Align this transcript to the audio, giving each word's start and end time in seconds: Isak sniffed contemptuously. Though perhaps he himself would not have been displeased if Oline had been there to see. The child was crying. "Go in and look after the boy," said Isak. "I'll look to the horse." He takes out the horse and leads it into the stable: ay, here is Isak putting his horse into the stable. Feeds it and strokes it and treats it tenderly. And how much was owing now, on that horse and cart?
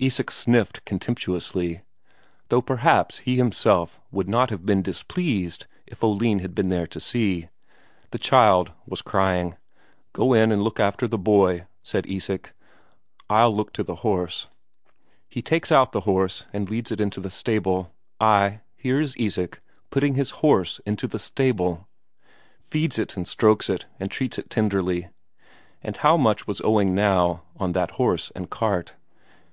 Isak 0.00 0.32
sniffed 0.32 0.84
contemptuously. 0.84 1.82
Though 2.48 2.60
perhaps 2.60 3.18
he 3.18 3.36
himself 3.36 4.00
would 4.10 4.28
not 4.28 4.50
have 4.50 4.66
been 4.66 4.82
displeased 4.82 5.68
if 5.86 6.02
Oline 6.02 6.40
had 6.40 6.52
been 6.52 6.68
there 6.68 6.88
to 6.88 6.98
see. 6.98 7.48
The 8.10 8.18
child 8.18 8.72
was 8.86 9.02
crying. 9.02 9.56
"Go 10.12 10.32
in 10.34 10.50
and 10.50 10.64
look 10.64 10.80
after 10.80 11.06
the 11.06 11.16
boy," 11.16 11.68
said 11.80 12.08
Isak. 12.10 12.54
"I'll 13.30 13.54
look 13.54 13.72
to 13.74 13.84
the 13.84 13.94
horse." 14.02 14.48
He 15.28 15.42
takes 15.42 15.70
out 15.70 15.92
the 15.92 16.00
horse 16.00 16.44
and 16.52 16.68
leads 16.68 16.90
it 16.90 17.00
into 17.00 17.20
the 17.20 17.30
stable: 17.30 17.94
ay, 18.18 18.62
here 18.74 18.98
is 19.00 19.14
Isak 19.16 19.60
putting 19.90 20.16
his 20.16 20.32
horse 20.42 20.80
into 20.86 21.06
the 21.06 21.20
stable. 21.20 21.86
Feeds 22.64 22.98
it 22.98 23.16
and 23.16 23.28
strokes 23.28 23.70
it 23.70 23.86
and 24.00 24.10
treats 24.10 24.40
it 24.40 24.50
tenderly. 24.50 25.08
And 25.82 25.98
how 25.98 26.16
much 26.16 26.48
was 26.48 26.60
owing 26.64 26.96
now, 26.96 27.44
on 27.58 27.70
that 27.74 27.92
horse 27.92 28.32
and 28.34 28.50
cart? 28.50 28.94